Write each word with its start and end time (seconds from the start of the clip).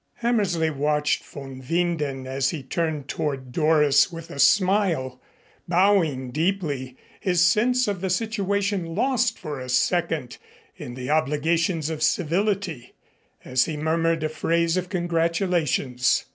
Hammersley 0.15 0.71
watched 0.71 1.23
von 1.23 1.61
Winden 1.61 2.25
as 2.25 2.49
he 2.49 2.63
turned 2.63 3.07
toward 3.07 3.51
Doris 3.51 4.11
with 4.11 4.31
a 4.31 4.39
smile, 4.39 5.21
bowing 5.67 6.31
deeply, 6.31 6.97
his 7.19 7.39
sense 7.45 7.87
of 7.87 8.01
the 8.01 8.09
situation 8.09 8.95
lost 8.95 9.37
for 9.37 9.59
a 9.59 9.69
second 9.69 10.39
in 10.75 10.95
the 10.95 11.11
obligations 11.11 11.91
of 11.91 12.01
civility, 12.01 12.95
as 13.45 13.65
he 13.65 13.77
murmured 13.77 14.23
a 14.23 14.29
phrase 14.29 14.75
of 14.75 14.89
congratulations. 14.89 16.25